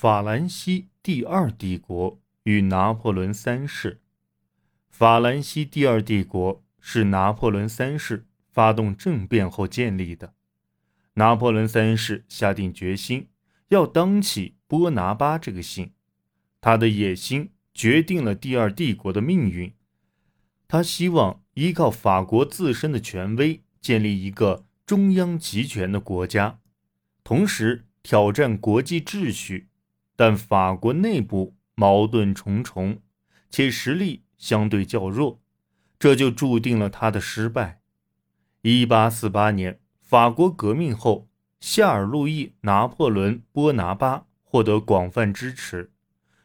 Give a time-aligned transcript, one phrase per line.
[0.00, 4.00] 法兰西第二帝国与拿破仑三世。
[4.88, 10.34] 法兰西第二帝国是拿破仑三世发动政变后建立的。
[11.14, 13.26] 拿破仑三世下定决心
[13.70, 15.90] 要当起波拿巴这个姓，
[16.60, 19.74] 他的野心决定了第二帝国的命运。
[20.68, 26.60] 他希望依靠法国自身的权威建立一个中央集权的国家，
[27.24, 29.67] 同时挑战国际秩序。
[30.18, 33.00] 但法国内部矛盾重重，
[33.48, 35.40] 且实力相对较弱，
[35.96, 37.82] 这就注定了他的失败。
[38.62, 41.28] 一八四八年，法国革命后，
[41.60, 45.92] 夏尔·路易·拿破仑·波拿巴获得广泛支持，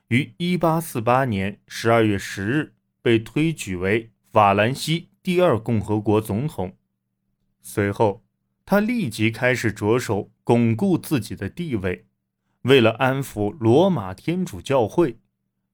[0.09, 6.77] 于一八四八年十二月十日被推举为法兰西第二共和国总统。
[7.63, 8.23] 随后，
[8.67, 12.05] 他立即开始着手巩固自己的地位。
[12.63, 15.17] 为了安抚罗马天主教会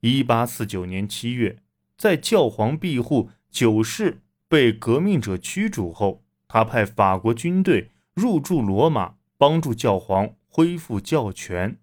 [0.01, 1.57] ，1849年7月，
[1.97, 11.77] 在教皇庇护九世被革命者驱逐后，他派法国军队入驻罗马，帮助教皇恢复教权。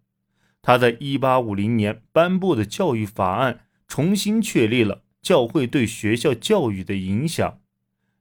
[0.61, 7.61] 他在1850年颁布的教育法案重新确立了教会对学校教育的影响。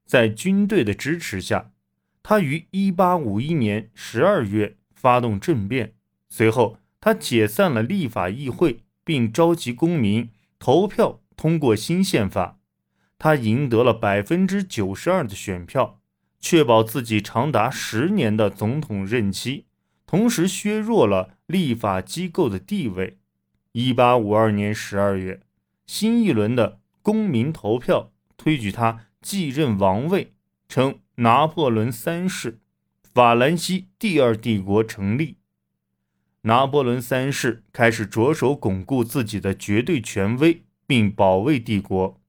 [0.05, 1.71] 在军队的支持下，
[2.21, 5.94] 他于1851年12月发动政变。
[6.37, 12.59] 随后，他解散了立法议会，并召集公民投票通过新宪法。
[13.17, 16.01] 他赢得了百分之九十二的选票，
[16.41, 19.67] 确保自己长达十年的总统任期，
[20.05, 23.17] 同时削弱了立法机构的地位。
[23.71, 25.39] 一八五二年十二月，
[25.85, 30.33] 新一轮的公民投票推举他继任王位，
[30.67, 32.59] 称拿破仑三世，
[33.01, 35.37] 法兰西第二帝国成立。
[36.45, 42.21] 拿破仑三世开始着手巩固自己的绝对权威，并保卫帝国。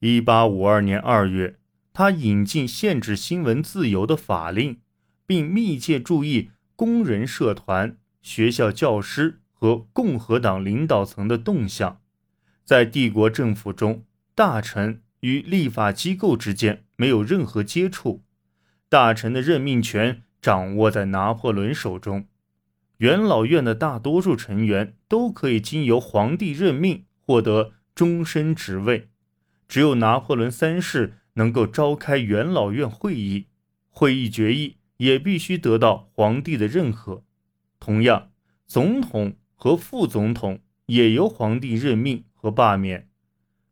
[0.00, 1.56] 一八五二年二月，
[1.94, 4.80] 他引进限制新闻自由的法令，
[5.26, 12.02] 并密切注意工人社团、学校教师和共和党领导层的动向。
[12.66, 14.04] 在帝国政府中，
[14.34, 18.22] 大臣与立法机构之间没有任何接触，
[18.90, 22.26] 大臣的任命权掌握在拿破仑手中。
[23.00, 29.08] 元老院的大多数成员都可以经由皇帝任命获得终身职位，
[29.66, 33.46] 只有拿破仑三世能够召开元老院会议，
[33.88, 37.24] 会议决议也必须得到皇帝的认可。
[37.78, 38.32] 同样，
[38.66, 43.08] 总统和副总统也由皇帝任命和罢免。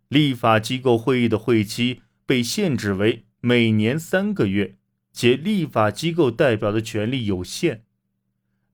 [0.09, 4.77] 立法机构会议的会期被限制为每年三个月，
[5.13, 7.83] 且立法机构代表的权力有限。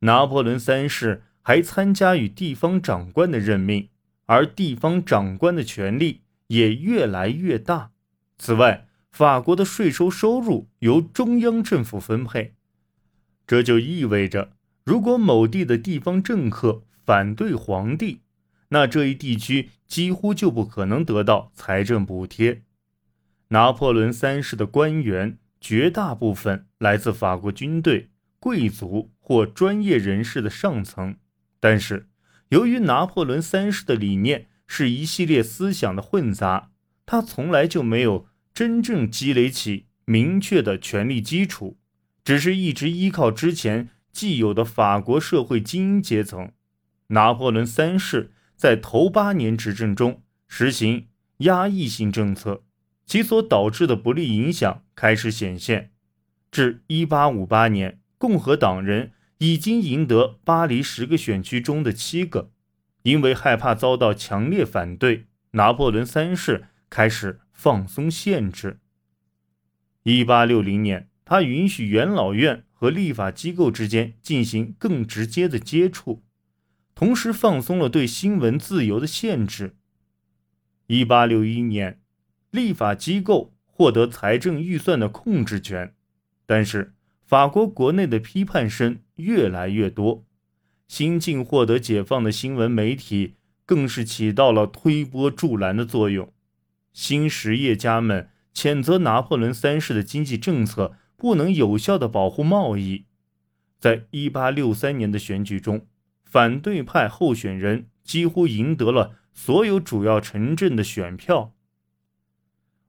[0.05, 3.89] 拿破仑三世还参加与地方长官的任命，
[4.27, 7.93] 而地方长官的权力也越来越大。
[8.37, 12.53] 此外，法国的税收收入由中央政府分配，
[13.47, 14.53] 这就意味着，
[14.85, 18.21] 如果某地的地方政客反对皇帝，
[18.69, 22.61] 那这一地区几乎就不可能得到财政补贴。
[23.49, 28.11] 拿破仑三世的官员绝大部分来自法国军队。
[28.45, 31.17] 贵族或专业人士的上层，
[31.59, 32.11] 但是
[32.51, 36.71] 由于拿破仑三世的理念是一系列思想的混杂，
[37.07, 41.79] 他从来就没有真正积累起明确的权力基础，
[42.23, 46.53] 只是一直依靠之前既有的法国社会精英阶层。
[47.07, 51.07] 拿破仑三世在头八年执政中实行
[51.39, 52.63] 压抑性政策，
[53.07, 55.93] 其所导致的不利影响开始显现，
[56.51, 58.01] 至一八五八年。
[58.25, 62.51] 共和党人已经赢得巴黎十个选区中的七个，
[63.03, 68.81] 因为害怕遭到强烈反对，拿破仑三世开始放松限制。
[70.05, 76.23] 一八六零年，他允许元老院和立法机构之间进行更直接的接触，
[76.95, 79.77] 同时放松了对新闻自由的限制。
[80.87, 82.01] 一八六一年，
[82.51, 85.95] 立法机构获得财政预算的控制权，
[86.47, 86.94] 但是。
[87.27, 90.25] 法国国内的批判声越来越多，
[90.87, 96.31] 新近获得解放的新闻媒体更是起到了推波助澜的作用。
[96.93, 103.07] 新实业家们谴责拿破仑三世的经济政策不能有效地保护贸易。
[103.81, 105.87] 在一八六三年的选举中，
[106.23, 111.54] 反对派候选人几乎赢得了所有主要城镇的选票。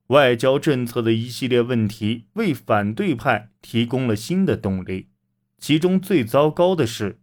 [0.07, 5.09] 外交政策的一系列问题为反对派提供了新的动力，
[5.57, 7.19] 其中最糟糕的是，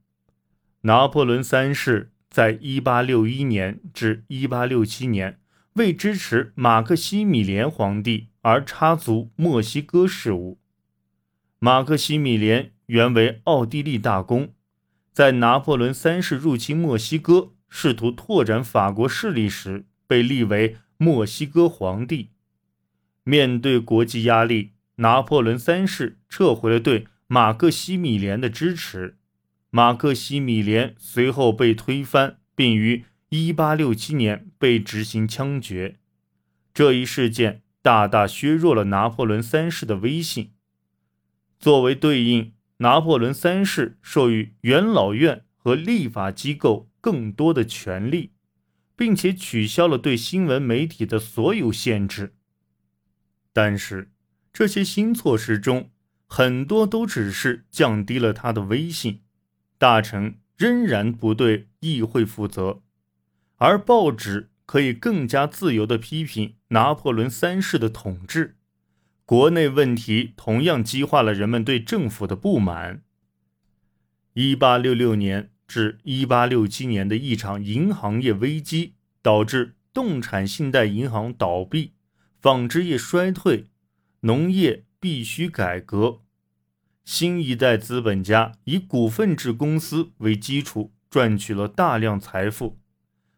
[0.81, 5.39] 拿破仑三世在1861年至1867年
[5.75, 10.59] 为支持马克西米连皇帝而插足墨西哥事务。
[11.61, 14.53] 马克西米连原为奥地利大公，
[15.13, 22.31] 在拿破仑三世入侵墨西哥，试图拓展法国势力时，被立为墨西哥皇帝。
[23.25, 29.19] 面对国际压力，拿破仑三世撤回了对马克西米连的支持。
[29.71, 35.97] 马克西米连随后被推翻，并于1867年被执行枪决。
[36.75, 40.53] 这一事件大大削弱了拿破仑三世的威信。
[41.59, 48.33] 作为对应，拿破仑三世授予元老院和立法机构更多的权利，
[48.97, 52.35] 并且取消了对新闻媒体的所有限制。
[53.53, 54.11] 但是，
[54.53, 55.91] 这些新措施中
[56.27, 59.21] 很多都只是降低了他的威信。
[59.79, 62.83] 大臣仍然不对议会负责，
[63.57, 68.57] 而报纸可以更加自由地批评拿破仑三世的统治。
[69.25, 73.03] 国内问题同样激化了人们对政府的不满。
[74.35, 81.93] 一八六六年至一八六七年的一场银行业危机，导致动产信贷银行倒闭，
[82.43, 83.69] 纺织业衰退，
[84.23, 86.23] 农业必须改革。
[87.05, 92.81] 新一代资本家以股份制公司为基础，赚取了大量财富。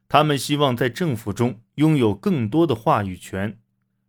[0.08, 3.58] 他们希望在政府中拥有更多的话语权。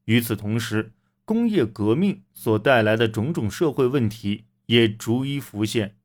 [0.06, 0.94] 与此同时，
[1.26, 5.98] 工业革命所带来的种种社会问题也逐一浮现。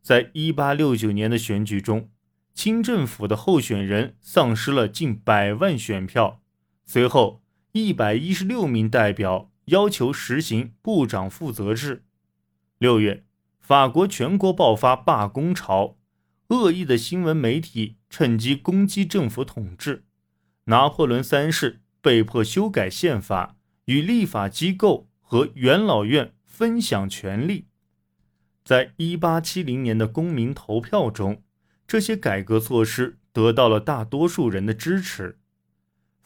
[0.00, 2.08] 在1869年的选举中，
[2.54, 6.40] 清政府的候选人丧失了近百万选票。
[6.84, 7.41] 随后
[7.72, 12.04] ，116名代表要求实行部长负责制。
[12.78, 13.24] 六月，
[13.60, 15.96] 法国全国爆发罢工潮，
[16.48, 20.04] 恶意的新闻媒体趁机攻击政府统治。
[20.64, 27.66] 拿破仑三世被迫修改宪法，与立法机构和元老院分享权力。
[28.64, 31.42] 在一八七零年的公民投票中，
[31.86, 35.40] 这些改革措施得到了大多数人的支持。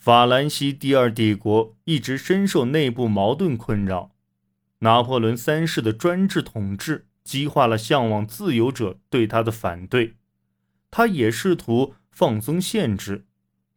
[0.06, 4.12] 法兰西第二帝国一直深受内部矛盾困扰。
[4.78, 10.14] 拿破仑三世的专制统治激化了向往自由者对他的反对，
[10.92, 13.26] 他也试图放松限制，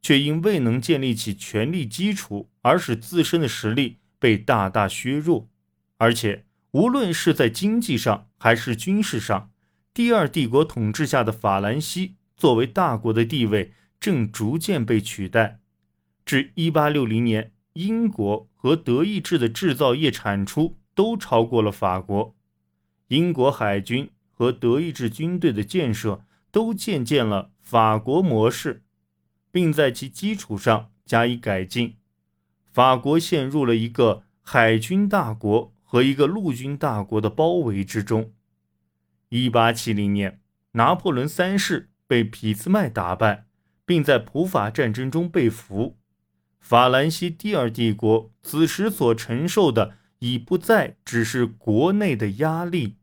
[0.03, 5.49] 却因未能建立起权力基础而使自身的实力被大大削弱。
[5.97, 9.49] 而且，无论是在经济上还是军事上，
[9.91, 15.58] 第二帝国统治下的法兰西作为大国的地位正逐渐被取代。
[16.29, 20.77] 至1860年，英国和德意志的制造业产出。
[20.93, 22.35] 都超过了法国，
[23.07, 28.83] 英国海军和德意志军队的建设都借鉴了法国模式，
[29.49, 31.95] 并在其基础上加以改进。
[32.65, 38.33] 法国陷入了一个海军大国和一个陆军大国的包围之中。
[39.29, 40.41] 一八七零年，
[40.73, 43.45] 拿破仑三世被俾斯麦打败，
[43.85, 45.98] 并在普法战争中被俘。
[46.59, 49.99] 法兰西第二帝国此时所承受的。
[50.19, 52.97] 已不再只是国内的压力。